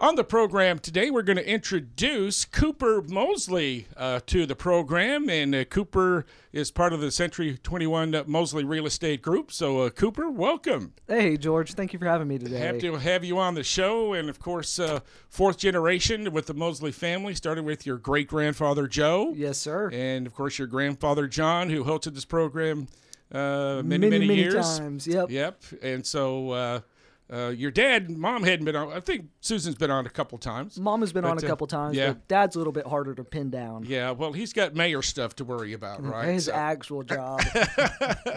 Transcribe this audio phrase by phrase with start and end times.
[0.00, 5.52] On the program today, we're going to introduce Cooper Mosley uh, to the program, and
[5.52, 9.50] uh, Cooper is part of the Century 21 Mosley Real Estate Group.
[9.50, 10.92] So, uh, Cooper, welcome.
[11.08, 11.74] Hey, George.
[11.74, 12.60] Thank you for having me today.
[12.60, 16.54] Happy to have you on the show, and of course, uh, fourth generation with the
[16.54, 19.32] Mosley family, started with your great grandfather Joe.
[19.34, 19.90] Yes, sir.
[19.92, 22.86] And of course, your grandfather John, who hosted this program
[23.32, 24.78] uh, many, many, many, years.
[24.78, 25.08] times.
[25.08, 25.32] Yep.
[25.32, 25.62] Yep.
[25.82, 26.82] And so
[27.30, 28.92] uh, your dad, mom hadn't been on.
[28.92, 30.80] I think Susan's been on a couple times.
[30.80, 32.08] Mom has been on a uh, couple times, yeah.
[32.08, 33.84] but Dad's a little bit harder to pin down.
[33.86, 34.12] Yeah.
[34.12, 36.28] Well, he's got mayor stuff to worry about, right?
[36.28, 37.42] His So- actual job.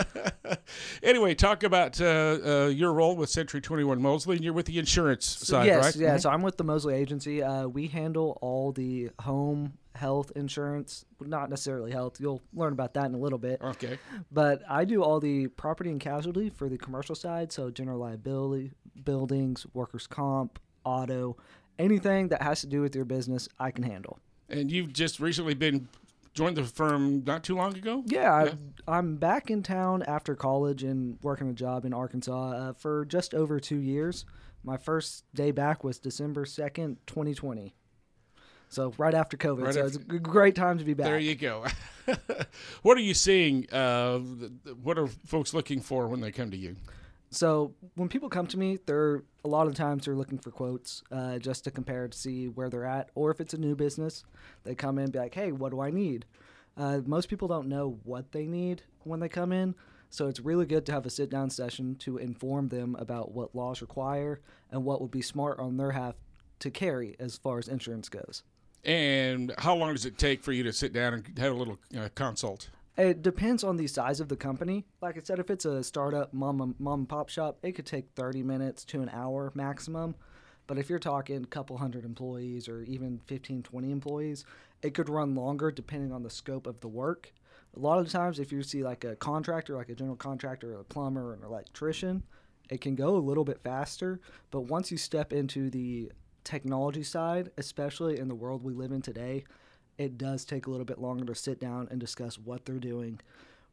[1.04, 4.78] anyway, talk about uh, uh, your role with Century 21 Mosley, and you're with the
[4.78, 5.66] insurance side, right?
[5.68, 5.96] yes, right?
[5.96, 6.18] yeah.
[6.18, 7.42] So I'm with the Mosley Agency.
[7.42, 12.20] Uh, we handle all the home health insurance, not necessarily health.
[12.20, 13.62] You'll learn about that in a little bit.
[13.62, 13.98] Okay.
[14.32, 18.72] But I do all the property and casualty for the commercial side, so general liability,
[19.04, 21.38] buildings, workers' comp, auto,
[21.78, 24.20] anything that has to do with your business, I can handle.
[24.50, 25.88] And you've just recently been
[26.34, 28.04] joined the firm not too long ago.
[28.06, 28.54] Yeah, Yeah.
[28.88, 33.06] I, I'm back in town after college and working a job in Arkansas uh, for
[33.06, 34.26] just over two years.
[34.64, 37.74] My first day back was December 2nd, 2020.
[38.72, 39.66] So right after COVID.
[39.66, 41.08] Right so after- it's a great time to be back.
[41.08, 41.66] There you go.
[42.82, 43.70] what are you seeing?
[43.70, 44.20] Uh,
[44.82, 46.78] what are folks looking for when they come to you?
[47.32, 51.04] So when people come to me, they're a lot of times they're looking for quotes
[51.12, 54.24] uh, just to compare to see where they're at, or if it's a new business,
[54.64, 56.26] they come in and be like, "Hey, what do I need?"
[56.78, 59.76] Uh, most people don't know what they need when they come in,
[60.10, 63.82] so it's really good to have a sit-down session to inform them about what laws
[63.82, 64.40] require
[64.70, 66.16] and what would be smart on their half
[66.60, 68.44] to carry as far as insurance goes.
[68.84, 71.78] And how long does it take for you to sit down and have a little
[71.98, 72.70] uh, consult?
[72.98, 74.86] It depends on the size of the company.
[75.02, 78.10] Like I said, if it's a startup mom mom and pop shop, it could take
[78.16, 80.16] 30 minutes to an hour maximum.
[80.68, 84.46] But if you're talking a couple hundred employees or even 15, 20 employees,
[84.82, 87.34] it could run longer depending on the scope of the work.
[87.76, 90.82] A lot of times, if you see like a contractor, like a general contractor, or
[90.82, 92.24] a plumber, an electrician,
[92.70, 94.20] it can go a little bit faster.
[94.50, 96.12] But once you step into the
[96.44, 99.44] technology side, especially in the world we live in today,
[99.98, 103.20] it does take a little bit longer to sit down and discuss what they're doing,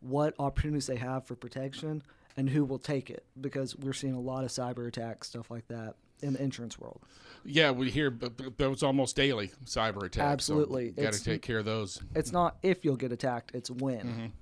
[0.01, 2.03] what opportunities they have for protection,
[2.37, 3.25] and who will take it.
[3.41, 7.01] Because we're seeing a lot of cyber attacks, stuff like that, in the insurance world.
[7.45, 8.11] Yeah, we hear
[8.57, 10.19] those almost daily cyber attacks.
[10.19, 10.87] Absolutely.
[10.97, 12.03] You got to take care of those.
[12.15, 14.33] It's not if you'll get attacked, it's when.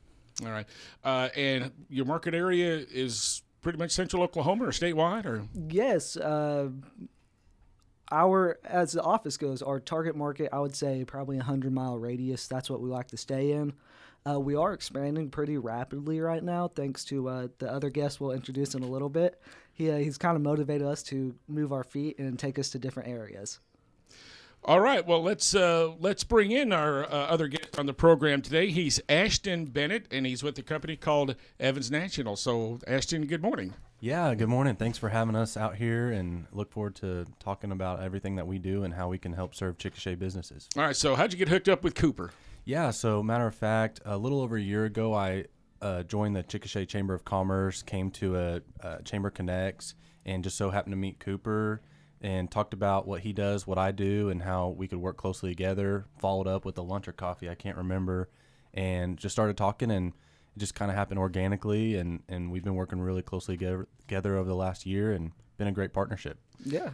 [0.45, 0.67] All right.
[1.05, 6.69] Uh, and your market area is pretty much central Oklahoma or statewide, or Yes, uh,
[8.11, 11.99] our as the office goes, our target market, I would say probably a hundred mile
[11.99, 12.47] radius.
[12.47, 13.73] That's what we like to stay in.
[14.29, 18.33] Uh, we are expanding pretty rapidly right now, thanks to uh, the other guest we'll
[18.33, 19.41] introduce in a little bit.
[19.73, 22.79] He, uh, he's kind of motivated us to move our feet and take us to
[22.79, 23.61] different areas.
[24.65, 25.07] All right.
[25.07, 28.71] Well, let's uh, let's bring in our uh, other guest on the program today.
[28.71, 32.35] He's Ashton Bennett, and he's with a company called Evans National.
[32.35, 33.75] So, Ashton, good morning.
[33.99, 34.77] Yeah, good morning.
[34.77, 38.59] Thanks for having us out here and look forward to talking about everything that we
[38.59, 40.69] do and how we can help serve Chickasha businesses.
[40.77, 40.95] All right.
[40.95, 42.33] So, how'd you get hooked up with Cooper?
[42.67, 45.45] Yeah, so matter of fact, a little over a year ago, I
[45.81, 49.95] uh, joined the Chickasha Chamber of Commerce, came to a, a Chamber Connects,
[50.27, 51.81] and just so happened to meet Cooper
[52.21, 55.51] and talked about what he does, what I do, and how we could work closely
[55.51, 56.07] together.
[56.19, 58.29] Followed up with a lunch or coffee, I can't remember,
[58.75, 60.13] and just started talking, and
[60.57, 64.37] it just kind of happened organically, and, and we've been working really closely together, together
[64.37, 66.39] over the last year, and been a great partnership.
[66.65, 66.91] Yeah.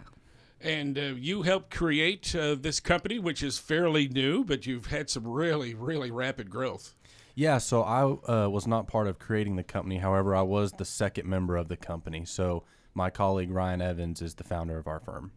[0.61, 5.11] And uh, you helped create uh, this company, which is fairly new, but you've had
[5.11, 6.95] some really, really rapid growth.
[7.35, 9.99] Yeah, so I uh, was not part of creating the company.
[9.99, 12.25] However, I was the second member of the company.
[12.25, 12.65] So
[12.95, 15.33] my colleague Ryan Evans is the founder of our firm.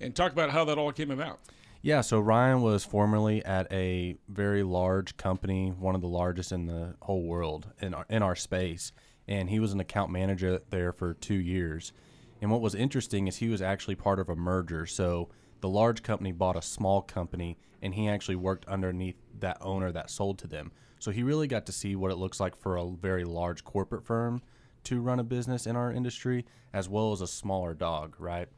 [0.00, 1.40] And talk about how that all came about.
[1.84, 6.64] Yeah, so Ryan was formerly at a very large company, one of the largest in
[6.64, 8.90] the whole world in our, in our space,
[9.28, 11.92] and he was an account manager there for two years.
[12.40, 14.86] And what was interesting is he was actually part of a merger.
[14.86, 15.28] So
[15.60, 20.08] the large company bought a small company, and he actually worked underneath that owner that
[20.08, 20.72] sold to them.
[21.00, 24.06] So he really got to see what it looks like for a very large corporate
[24.06, 24.40] firm
[24.84, 28.48] to run a business in our industry, as well as a smaller dog, right?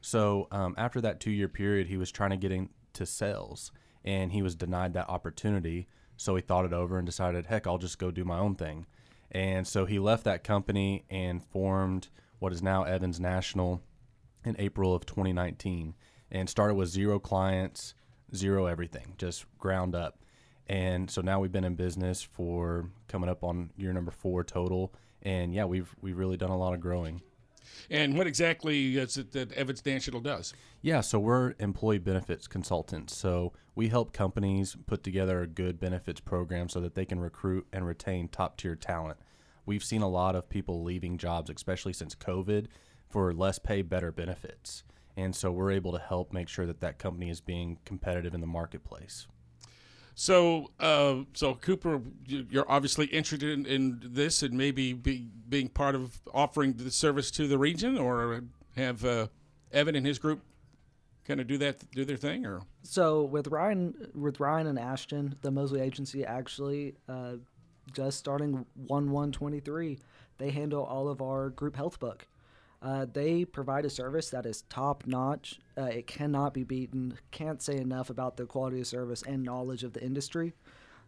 [0.00, 3.72] So um, after that two year period, he was trying to get into sales
[4.04, 5.88] and he was denied that opportunity.
[6.16, 8.86] So he thought it over and decided, heck, I'll just go do my own thing.
[9.30, 12.08] And so he left that company and formed
[12.38, 13.82] what is now Evans National
[14.44, 15.94] in April of 2019
[16.30, 17.94] and started with zero clients,
[18.34, 20.18] zero everything, just ground up.
[20.66, 24.94] And so now we've been in business for coming up on year number four total.
[25.22, 27.20] And yeah, we've we've really done a lot of growing.
[27.90, 30.54] And what exactly is it that Evans National does?
[30.82, 33.16] Yeah, so we're employee benefits consultants.
[33.16, 37.66] So we help companies put together a good benefits program so that they can recruit
[37.72, 39.18] and retain top tier talent.
[39.66, 42.66] We've seen a lot of people leaving jobs, especially since COVID,
[43.08, 44.84] for less pay, better benefits.
[45.16, 48.40] And so we're able to help make sure that that company is being competitive in
[48.40, 49.26] the marketplace.
[50.14, 55.68] So, uh, so Cooper, you- you're obviously interested in, in this and maybe be, being
[55.68, 58.42] part of offering the service to the region, or
[58.76, 59.28] have uh,
[59.72, 60.40] Evan and his group
[61.24, 65.36] kind of do that, do their thing, or So with Ryan, with Ryan and Ashton,
[65.42, 67.34] the Mosley agency actually uh,
[67.92, 69.98] just starting one one twenty three,
[70.38, 72.26] they handle all of our group health book.
[72.82, 75.60] Uh, they provide a service that is top notch.
[75.76, 77.18] Uh, it cannot be beaten.
[77.30, 80.54] Can't say enough about the quality of service and knowledge of the industry.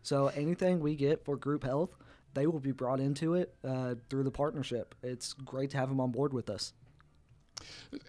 [0.02, 1.94] So anything we get for group health,
[2.34, 4.94] they will be brought into it uh, through the partnership.
[5.02, 6.74] It's great to have them on board with us.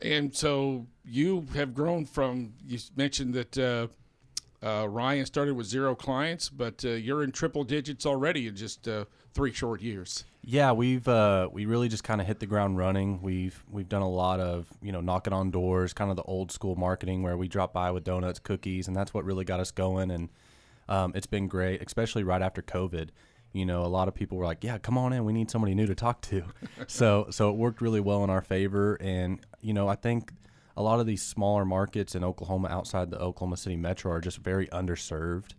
[0.01, 3.87] And so you have grown from, you mentioned that uh,
[4.65, 8.87] uh, Ryan started with zero clients, but uh, you're in triple digits already in just
[9.33, 10.25] three short years.
[10.45, 13.21] Yeah, we've uh, we really just kind of hit the ground running.
[13.21, 16.51] We've we've done a lot of you know knocking on doors, kind of the old
[16.51, 19.71] school marketing where we drop by with donuts, cookies, and that's what really got us
[19.71, 20.11] going.
[20.11, 20.29] And
[20.89, 23.09] um, it's been great, especially right after COVID.
[23.53, 25.23] You know, a lot of people were like, "Yeah, come on in.
[25.23, 26.43] We need somebody new to talk to."
[26.87, 28.95] so so it worked really well in our favor.
[28.95, 30.33] And you know, I think
[30.75, 34.39] a lot of these smaller markets in Oklahoma, outside the Oklahoma City metro, are just
[34.39, 35.51] very underserved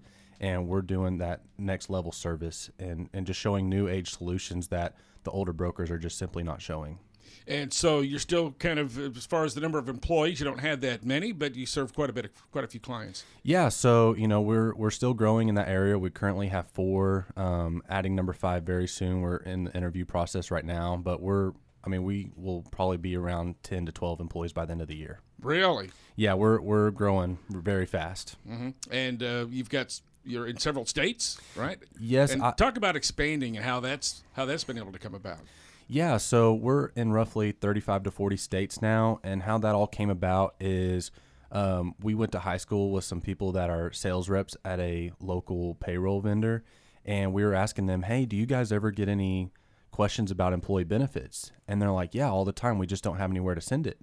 [0.44, 4.94] and we're doing that next level service and, and just showing new age solutions that
[5.22, 6.98] the older brokers are just simply not showing.
[7.46, 10.60] And so you're still kind of, as far as the number of employees, you don't
[10.60, 13.24] have that many, but you serve quite a bit, of, quite a few clients.
[13.42, 15.98] Yeah, so you know we're we're still growing in that area.
[15.98, 19.22] We currently have four, um, adding number five very soon.
[19.22, 21.52] We're in the interview process right now, but we're
[21.82, 24.88] I mean we will probably be around ten to twelve employees by the end of
[24.88, 25.20] the year.
[25.40, 25.90] Really?
[26.16, 28.36] Yeah, we're we're growing very fast.
[28.46, 31.78] hmm And uh, you've got you're in several states, right?
[32.00, 35.14] Yes, And I, talk about expanding and how that's how that's been able to come
[35.14, 35.38] about.
[35.86, 40.08] Yeah, so we're in roughly 35 to 40 states now, and how that all came
[40.08, 41.10] about is
[41.52, 45.12] um, we went to high school with some people that are sales reps at a
[45.20, 46.64] local payroll vendor,
[47.04, 49.52] and we were asking them, "Hey, do you guys ever get any
[49.90, 52.78] questions about employee benefits?" And they're like, "Yeah, all the time.
[52.78, 53.98] We just don't have anywhere to send it."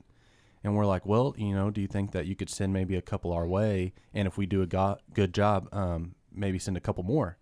[0.63, 3.01] And we're like, "Well, you know, do you think that you could send maybe a
[3.01, 6.81] couple our way, and if we do a go- good job, um, maybe send a
[6.81, 7.37] couple more?"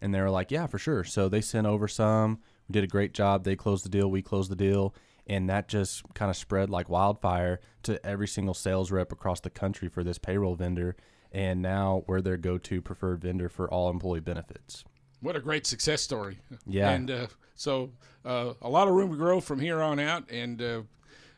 [0.00, 2.38] And they were like, "Yeah, for sure." So they sent over some.
[2.68, 3.44] We did a great job.
[3.44, 4.10] They closed the deal.
[4.10, 4.94] We closed the deal,
[5.26, 9.50] and that just kind of spread like wildfire to every single sales rep across the
[9.50, 10.96] country for this payroll vendor.
[11.30, 14.84] And now we're their go-to preferred vendor for all employee benefits.
[15.20, 16.40] What a great success story.
[16.66, 16.90] Yeah.
[16.90, 17.92] And uh, so
[18.24, 20.82] uh, a lot of room to grow from here on out and uh,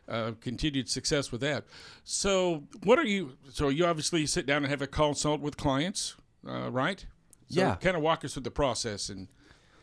[0.08, 1.64] uh, continued success with that.
[2.04, 3.36] So, what are you?
[3.50, 6.16] So, you obviously sit down and have a consult with clients,
[6.46, 7.06] uh, right?
[7.48, 7.74] So Yeah.
[7.76, 9.28] Kind of walk us through the process and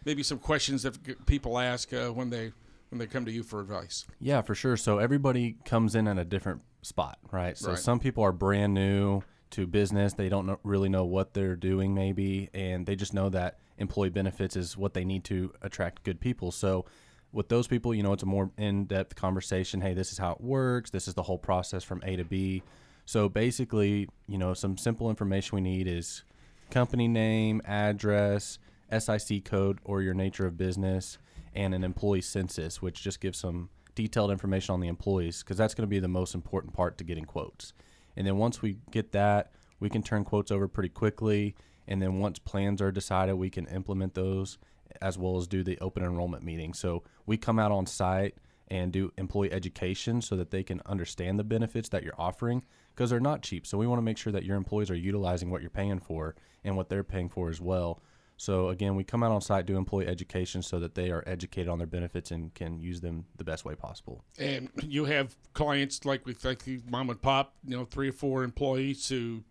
[0.06, 2.53] maybe some questions that people ask uh, when they
[2.89, 4.06] when they come to you for advice.
[4.19, 4.75] Yeah, for sure.
[4.75, 7.57] So everybody comes in at a different spot, right?
[7.57, 7.79] So Right.
[7.79, 9.21] some people are brand new
[9.51, 10.13] to business.
[10.13, 14.09] They don't know, really know what they're doing, maybe, and they just know that employee
[14.09, 16.51] benefits is what they need to attract good people.
[16.51, 16.85] So
[17.31, 19.81] with those people, you know, it's a more in depth conversation.
[19.81, 20.89] Hey, this is how it works.
[20.89, 22.63] This is the whole process from A to B.
[23.06, 26.23] So basically, you know, some simple information we need is
[26.69, 28.59] company name, address,
[28.97, 31.18] SIC code or your nature of business,
[31.54, 35.73] and an employee census, which just gives some detailed information on the employees because that's
[35.73, 37.73] going to be the most important part to getting quotes.
[38.16, 41.56] And then once we get that, we can turn quotes over pretty quickly.
[41.88, 44.57] And then once plans are decided, we can implement those
[45.02, 46.74] as well as do the open enrollment meeting.
[46.74, 48.36] So we come out on site
[48.68, 52.64] and do employee education so that they can understand the benefits that you're offering
[52.95, 53.68] because they're not cheap.
[53.68, 56.36] So we want to make sure that your employees are utilizing what you're paying for
[56.64, 58.02] and what they're paying for as well.
[58.38, 61.68] So again, we come out on site, do employee education so that they are educated
[61.68, 64.24] on their benefits and can use them the best way possible.
[64.40, 68.44] And you have clients like with like mom and pop, you know, three or four
[68.44, 69.07] employees.
[69.10, 69.44] Who,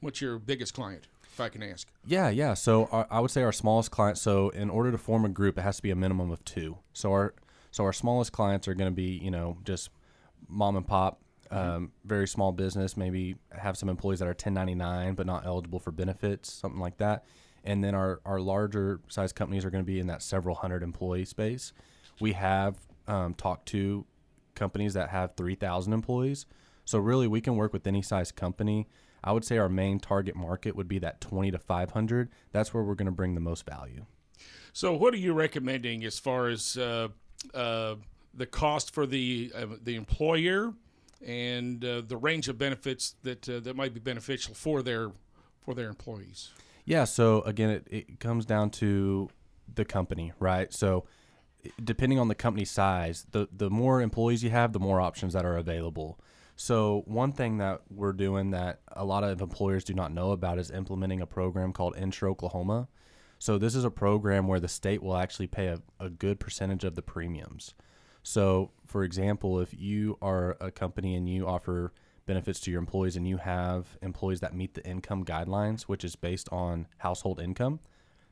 [0.00, 1.88] what's your biggest client, if I can ask?
[2.06, 2.54] Yeah, yeah.
[2.54, 4.18] So our, I would say our smallest client.
[4.18, 6.78] So in order to form a group, it has to be a minimum of two.
[6.92, 7.34] So our
[7.70, 9.90] so our smallest clients are going to be you know just
[10.48, 12.96] mom and pop, um, very small business.
[12.96, 17.24] Maybe have some employees that are 1099 but not eligible for benefits, something like that.
[17.64, 20.82] And then our our larger size companies are going to be in that several hundred
[20.82, 21.72] employee space.
[22.20, 22.76] We have
[23.08, 24.06] um, talked to
[24.54, 26.46] companies that have 3,000 employees.
[26.84, 28.86] So really, we can work with any size company.
[29.24, 32.28] I would say our main target market would be that 20 to 500.
[32.52, 34.04] That's where we're going to bring the most value.
[34.72, 37.08] So, what are you recommending as far as uh,
[37.54, 37.94] uh,
[38.34, 40.74] the cost for the uh, the employer
[41.24, 45.10] and uh, the range of benefits that uh, that might be beneficial for their
[45.60, 46.50] for their employees.
[46.84, 47.04] Yeah.
[47.04, 49.30] So again, it, it comes down to
[49.72, 50.72] the company, right?
[50.72, 51.06] So
[51.82, 55.44] depending on the company size, the the more employees you have, the more options that
[55.44, 56.18] are available.
[56.56, 60.58] So one thing that we're doing that a lot of employers do not know about
[60.58, 62.88] is implementing a program called Insure Oklahoma.
[63.38, 66.84] So this is a program where the state will actually pay a, a good percentage
[66.84, 67.74] of the premiums.
[68.22, 71.92] So for example, if you are a company and you offer
[72.26, 76.16] benefits to your employees and you have employees that meet the income guidelines, which is
[76.16, 77.80] based on household income.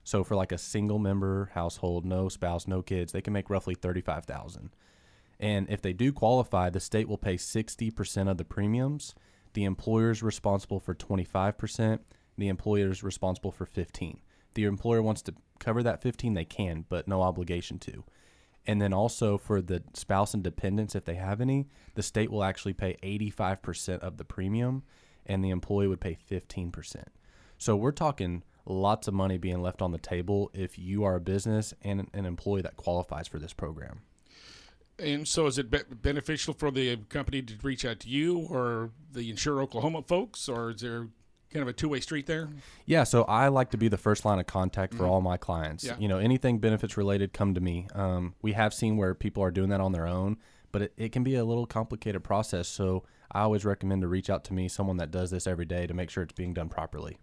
[0.05, 3.75] So for like a single member household, no spouse, no kids, they can make roughly
[3.75, 4.71] 35,000.
[5.43, 9.17] And if they do qualify, the state will pay 60% of the premiums.
[9.55, 11.99] The employer is responsible for 25%.
[12.39, 14.21] The employer is responsible for 15.
[14.49, 18.05] If The employer wants to cover that 15, they can, but no obligation to.
[18.69, 22.45] And then also for the spouse and dependents, if they have any, the state will
[22.45, 24.85] actually pay 85% of the premium
[25.27, 27.05] and the employee would pay 15%.
[27.59, 31.21] So we're talking lots of money being left on the table if you are a
[31.21, 34.03] business and an employee that qualifies for this program.
[35.03, 38.91] And so, is it be- beneficial for the company to reach out to you or
[39.13, 41.09] the Insure Oklahoma folks, or is there
[41.51, 42.49] kind of a two way street there?
[42.87, 45.85] Yeah, so I like to be the first line of contact for all my clients.
[45.85, 45.97] Yeah.
[45.99, 47.89] You know, anything benefits related, come to me.
[47.95, 50.39] Um, we have seen where people are doing that on their own,
[50.71, 52.69] but it, it can be a little complicated process.
[52.69, 55.87] So I always recommend to reach out to me, someone that does this every day,
[55.87, 57.19] to make sure it's being done properly.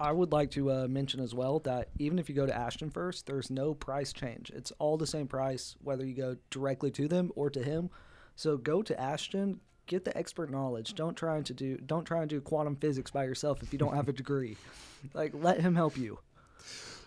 [0.00, 2.88] I would like to uh, mention as well that even if you go to Ashton
[2.88, 4.50] first, there's no price change.
[4.50, 7.90] It's all the same price whether you go directly to them or to him.
[8.34, 10.94] So go to Ashton, get the expert knowledge.
[10.94, 13.94] Don't try to do don't try and do quantum physics by yourself if you don't
[13.94, 14.56] have a degree.
[15.12, 16.18] Like let him help you.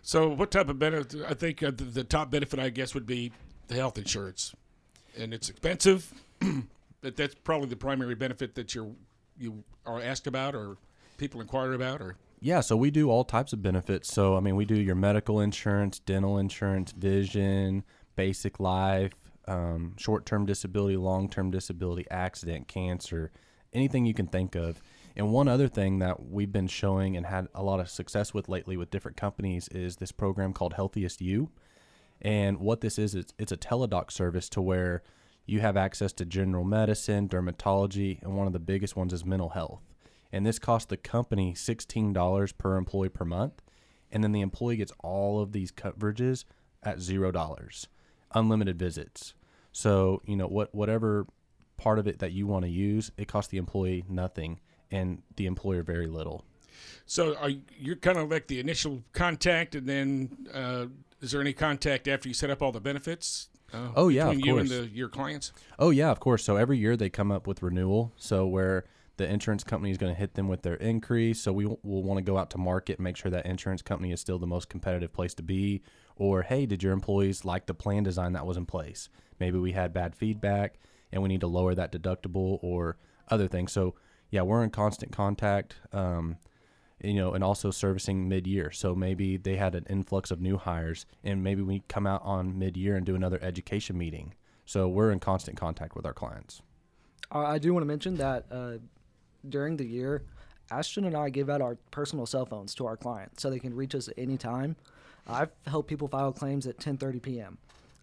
[0.03, 1.21] So, what type of benefit?
[1.27, 3.31] I think uh, the, the top benefit, I guess, would be
[3.69, 4.53] the health insurance,
[5.17, 6.13] and it's expensive,
[7.01, 8.91] but that's probably the primary benefit that you're
[9.39, 10.75] you are asked about or
[11.17, 14.13] people inquire about, or Yeah, so we do all types of benefits.
[14.13, 17.85] So, I mean, we do your medical insurance, dental insurance, vision,
[18.17, 19.13] basic life,
[19.47, 23.31] um, short term disability, long term disability, accident, cancer,
[23.71, 24.81] anything you can think of.
[25.15, 28.50] And one other thing that we've been showing and had a lot of success with
[28.50, 31.50] lately with different companies is this program called Healthiest You.
[32.21, 35.01] And what this is, it's, it's a teledoc service to where
[35.45, 39.50] you have access to general medicine, dermatology, and one of the biggest ones is mental
[39.50, 39.92] health.
[40.33, 43.61] And this costs the company $16 per employee per month.
[44.11, 46.43] And then the employee gets all of these coverages
[46.81, 47.87] at $0,
[48.33, 49.33] unlimited visits.
[49.71, 51.25] So, you know, what whatever
[51.77, 54.59] part of it that you want to use, it costs the employee nothing
[54.91, 56.45] and the employer very little.
[57.05, 60.85] so are you, you're kind of like the initial contact, and then uh,
[61.21, 63.49] is there any contact after you set up all the benefits?
[63.73, 64.71] Uh, Oh, yeah, of you course.
[64.71, 65.51] and the, your clients.
[65.79, 66.43] Oh yeah, of course.
[66.43, 68.13] So every year they come up with renewal.
[68.17, 68.85] So where
[69.17, 71.41] the insurance company is going to hit them with their increase.
[71.41, 74.12] So we will want to go out to market and make sure that insurance company
[74.12, 75.84] is still the most competitive place to be.
[76.15, 79.10] Or hey, did your employees like the plan design that was in place?
[79.39, 80.79] Maybe we had bad feedback
[81.12, 82.98] and we need to lower that deductible or
[83.29, 83.72] other things.
[83.72, 83.96] So
[84.32, 85.75] yeah, we're in constant contact.
[85.91, 86.38] Um,
[87.03, 88.72] you know, and also servicing mid-year.
[88.72, 92.58] So maybe they had an influx of new hires, and maybe we come out on
[92.58, 94.34] mid-year and do another education meeting.
[94.65, 96.62] So we're in constant contact with our clients.
[97.29, 98.74] I do want to mention that uh,
[99.47, 100.23] during the year,
[100.71, 103.75] Ashton and I give out our personal cell phones to our clients so they can
[103.75, 104.75] reach us at any time.
[105.27, 107.57] I've helped people file claims at 10:30 p.m.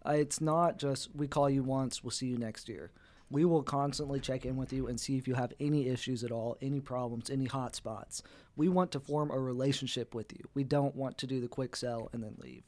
[0.07, 2.91] Uh, it's not just we call you once, we'll see you next year.
[3.31, 6.33] We will constantly check in with you and see if you have any issues at
[6.33, 8.23] all, any problems, any hot spots.
[8.57, 10.49] We want to form a relationship with you.
[10.55, 12.65] We don't want to do the quick sell and then leave.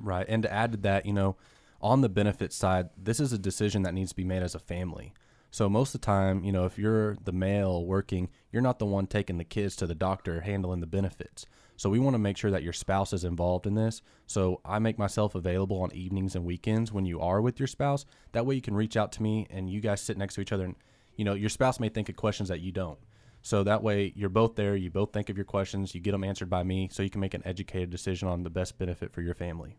[0.00, 0.26] Right.
[0.28, 1.36] And to add to that, you know,
[1.80, 4.58] on the benefit side, this is a decision that needs to be made as a
[4.58, 5.12] family.
[5.56, 8.84] So most of the time, you know, if you're the male working, you're not the
[8.84, 11.46] one taking the kids to the doctor handling the benefits.
[11.78, 14.02] So we want to make sure that your spouse is involved in this.
[14.26, 18.04] So I make myself available on evenings and weekends when you are with your spouse.
[18.32, 20.52] That way you can reach out to me and you guys sit next to each
[20.52, 20.74] other and
[21.16, 22.98] you know, your spouse may think of questions that you don't.
[23.40, 26.24] So that way you're both there, you both think of your questions, you get them
[26.24, 29.22] answered by me so you can make an educated decision on the best benefit for
[29.22, 29.78] your family.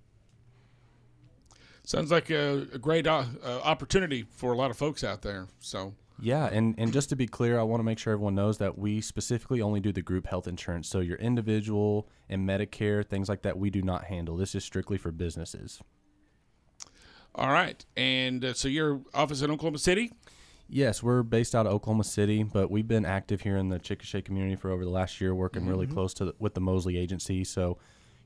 [1.87, 5.47] Sounds like a, a great uh, uh, opportunity for a lot of folks out there.
[5.61, 8.57] So, Yeah, and, and just to be clear, I want to make sure everyone knows
[8.57, 10.89] that we specifically only do the group health insurance.
[10.89, 14.35] So your individual and Medicare, things like that, we do not handle.
[14.35, 15.81] This is strictly for businesses.
[17.33, 17.85] all right.
[17.95, 20.11] And uh, so, your office in Oklahoma City?
[20.67, 24.25] Yes, we're based out of Oklahoma City, but we've been active here in the Chickasha
[24.25, 27.45] community for over the last year, working really close to the, with the Mosley agency.
[27.45, 27.77] So,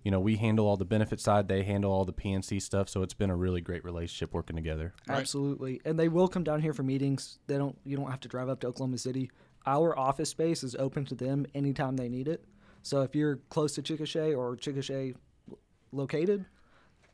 [0.03, 2.89] you know, we handle all the benefit side, they handle all the P&C stuff.
[2.89, 4.93] So it's been a really great relationship working together.
[5.07, 5.19] Right.
[5.19, 7.39] Absolutely, and they will come down here for meetings.
[7.47, 7.77] They don't.
[7.85, 9.31] You don't have to drive up to Oklahoma City.
[9.65, 12.45] Our office space is open to them anytime they need it.
[12.81, 15.15] So if you're close to Chickasha or Chickasha
[15.91, 16.45] located,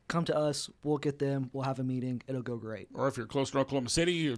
[0.07, 0.69] come to us.
[0.83, 1.49] We'll get them.
[1.51, 2.21] We'll have a meeting.
[2.27, 2.87] It'll go great.
[2.93, 4.37] Or if you're close to Oklahoma City, you're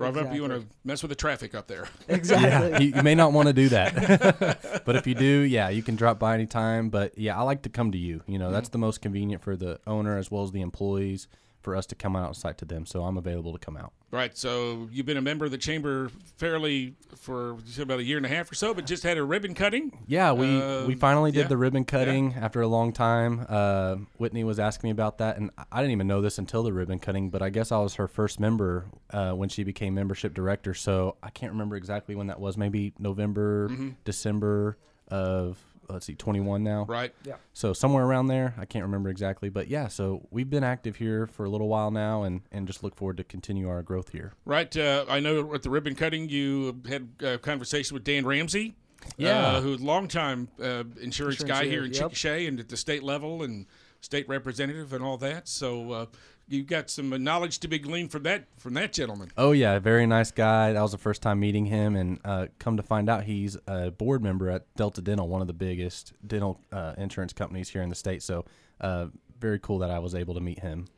[0.00, 0.30] welcome to Exactly.
[0.30, 0.34] up.
[0.34, 1.88] You want to mess with the traffic up there.
[2.08, 2.86] Exactly.
[2.86, 5.96] you, you may not want to do that, but if you do, yeah, you can
[5.96, 6.90] drop by anytime.
[6.90, 8.22] But yeah, I like to come to you.
[8.26, 8.72] You know, that's mm-hmm.
[8.72, 11.28] the most convenient for the owner as well as the employees
[11.60, 12.86] for us to come out and site to them.
[12.86, 13.92] So I'm available to come out.
[14.10, 14.36] Right.
[14.36, 18.28] So you've been a member of the chamber fairly for about a year and a
[18.28, 19.96] half or so, but just had a ribbon cutting.
[20.06, 23.46] Yeah, we Uh, we finally did yeah, the ribbon cutting after a long time.
[23.48, 26.72] Uh, Whitney was asking me about that, and I didn't even know this until the
[26.72, 27.30] ribbon cutting.
[27.30, 30.74] But I guess I was her first member uh, when she became membership director.
[30.74, 32.56] So I can't remember exactly when that was.
[32.56, 33.88] Maybe November, Mm-hmm.
[34.04, 34.76] December
[35.08, 35.58] of
[35.92, 36.84] let's see, 21 now.
[36.88, 37.14] Right.
[37.24, 37.36] yeah.
[37.52, 39.88] So somewhere around there, I can't remember exactly, but yeah.
[39.88, 43.16] So we've been active here for a little while now, and and just look forward
[43.18, 44.32] to continue our growth here.
[44.44, 44.74] Right.
[44.76, 48.74] Uh, I know at the ribbon cutting you had a conversation with Dan Ramsey.
[49.16, 49.46] Yeah.
[49.46, 52.12] Uh, who's a longtime uh, insurance, Insurance guy here in leader, yep.
[52.12, 53.66] Chickasha and at the state level and
[54.00, 55.48] state representative and all that.
[55.48, 56.06] So uh,
[56.50, 59.30] you got some knowledge to be gleaned from that from that gentleman.
[59.36, 60.72] Oh yeah, very nice guy.
[60.72, 63.90] That was the first time meeting him, and uh, come to find out, he's a
[63.92, 67.88] board member at Delta Dental, one of the biggest dental uh, insurance companies here in
[67.88, 68.22] the state.
[68.22, 68.44] So
[68.80, 69.06] uh,
[69.38, 70.88] very cool that I was able to meet him.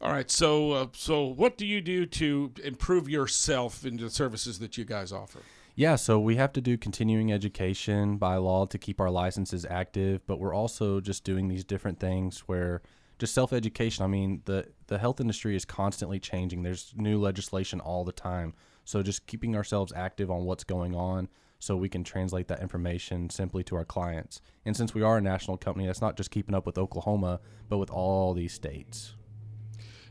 [0.00, 0.30] All right.
[0.30, 4.84] So uh, so what do you do to improve yourself in the services that you
[4.84, 5.40] guys offer?
[5.74, 10.20] Yeah, so we have to do continuing education by law to keep our licenses active,
[10.26, 12.82] but we're also just doing these different things where
[13.22, 14.04] just self education.
[14.04, 16.64] I mean, the the health industry is constantly changing.
[16.64, 18.52] There's new legislation all the time.
[18.84, 21.28] So just keeping ourselves active on what's going on
[21.60, 24.40] so we can translate that information simply to our clients.
[24.64, 27.38] And since we are a national company, that's not just keeping up with Oklahoma,
[27.68, 29.14] but with all these states.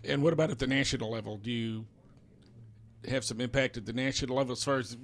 [0.05, 1.35] And what about at the national level?
[1.35, 1.85] Do you
[3.09, 4.95] have some impact at the national level as far as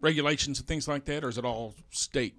[0.00, 2.36] regulations and things like that, or is it all state?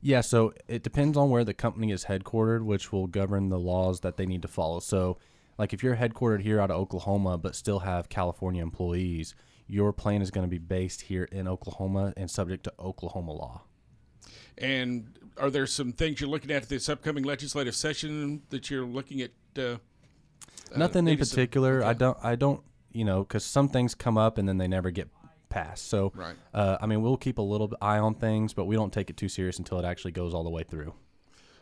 [0.00, 4.00] Yeah, so it depends on where the company is headquartered, which will govern the laws
[4.00, 4.78] that they need to follow.
[4.80, 5.18] So,
[5.58, 9.34] like if you're headquartered here out of Oklahoma but still have California employees,
[9.66, 13.62] your plan is going to be based here in Oklahoma and subject to Oklahoma law.
[14.56, 19.20] And are there some things you're looking at this upcoming legislative session that you're looking
[19.20, 19.30] at?
[19.56, 19.76] Uh, uh,
[20.76, 21.82] Nothing in maybe some- particular.
[21.84, 22.18] I don't.
[22.22, 22.62] I don't.
[22.92, 25.08] You know, because some things come up and then they never get
[25.48, 25.88] passed.
[25.88, 26.36] So, Right.
[26.54, 29.16] uh, I mean, we'll keep a little eye on things, but we don't take it
[29.16, 30.94] too serious until it actually goes all the way through.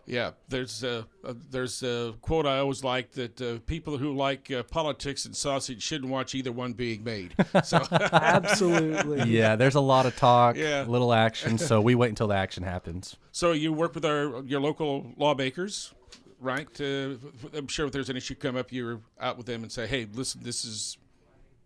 [0.09, 4.53] Yeah, there's a, a there's a quote I always like that uh, people who like
[4.53, 7.35] uh, politics and sausage shouldn't watch either one being made.
[7.65, 9.23] So Absolutely.
[9.31, 10.85] Yeah, there's a lot of talk, Yeah.
[10.87, 11.59] little action.
[11.59, 13.17] So we wait until the action happens.
[13.33, 15.93] so you work with our your local lawmakers,
[16.41, 16.69] right?
[16.81, 17.17] Uh,
[17.55, 20.07] I'm sure if there's an issue come up, you're out with them and say, hey,
[20.13, 20.99] listen, this is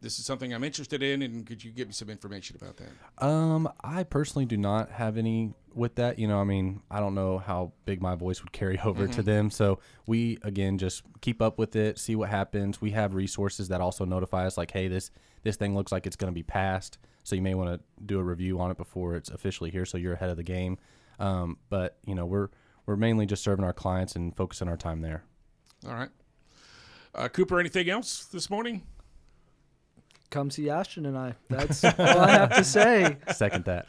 [0.01, 3.25] this is something I'm interested in, and could you give me some information about that?
[3.25, 6.19] Um, I personally do not have any with that.
[6.19, 9.23] You know, I mean, I don't know how big my voice would carry over to
[9.23, 9.51] them.
[9.51, 12.81] So we again just keep up with it, see what happens.
[12.81, 15.11] We have resources that also notify us, like, hey, this
[15.43, 18.19] this thing looks like it's going to be passed, so you may want to do
[18.19, 20.79] a review on it before it's officially here, so you're ahead of the game.
[21.19, 22.49] Um, but you know, we're
[22.87, 25.25] we're mainly just serving our clients and focusing our time there.
[25.87, 26.11] All right,
[27.15, 27.61] uh, Cooper.
[27.61, 28.83] Anything else this morning?
[30.31, 31.35] Come see Ashton and I.
[31.51, 33.17] That's all I have to say.
[33.35, 33.87] Second that.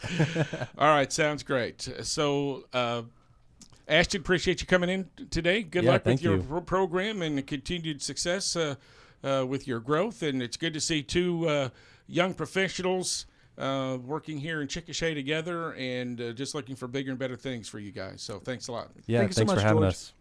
[0.78, 1.88] All right, sounds great.
[2.02, 3.04] So, uh,
[3.88, 5.62] Ashton, appreciate you coming in today.
[5.62, 6.62] Good Yeah, luck with your you.
[6.66, 8.76] program and continued success uh,
[9.24, 10.24] uh, with your growth.
[10.24, 11.70] And it's good to see two uh,
[12.08, 13.28] young professionals
[13.60, 17.68] uh, working here in Chickasha together and uh, just looking for bigger and better things
[17.70, 18.24] for you guys.
[18.24, 18.90] So, thanks a lot.
[19.06, 19.94] Yeah, Thank you so thanks much, for having George.
[19.94, 20.14] us.